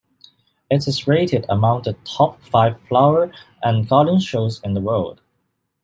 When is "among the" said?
1.47-1.93